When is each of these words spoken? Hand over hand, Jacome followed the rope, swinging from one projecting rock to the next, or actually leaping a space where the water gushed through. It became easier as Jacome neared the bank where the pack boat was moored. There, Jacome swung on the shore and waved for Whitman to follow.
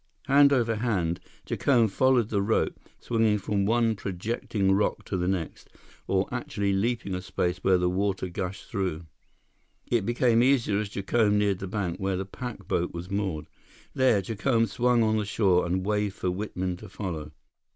Hand 0.25 0.51
over 0.51 0.77
hand, 0.77 1.19
Jacome 1.45 1.87
followed 1.87 2.29
the 2.29 2.41
rope, 2.41 2.79
swinging 2.99 3.37
from 3.37 3.67
one 3.67 3.95
projecting 3.95 4.71
rock 4.71 5.03
to 5.05 5.15
the 5.15 5.27
next, 5.27 5.69
or 6.07 6.27
actually 6.31 6.73
leaping 6.73 7.13
a 7.13 7.21
space 7.21 7.59
where 7.59 7.77
the 7.77 7.87
water 7.87 8.27
gushed 8.27 8.65
through. 8.67 9.05
It 9.85 10.03
became 10.03 10.41
easier 10.41 10.79
as 10.79 10.89
Jacome 10.89 11.37
neared 11.37 11.59
the 11.59 11.67
bank 11.67 11.99
where 11.99 12.17
the 12.17 12.25
pack 12.25 12.67
boat 12.67 12.95
was 12.95 13.11
moored. 13.11 13.45
There, 13.93 14.23
Jacome 14.23 14.65
swung 14.67 15.03
on 15.03 15.17
the 15.17 15.23
shore 15.25 15.67
and 15.67 15.85
waved 15.85 16.15
for 16.15 16.31
Whitman 16.31 16.77
to 16.77 16.89
follow. 16.89 17.31